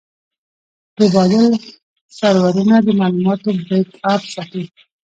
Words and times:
د 0.97 0.99
بادل 1.13 1.51
سرورونه 2.17 2.75
د 2.85 2.87
معلوماتو 2.99 3.49
بیک 3.67 3.89
اپ 4.13 4.21
ساتي. 4.33 4.63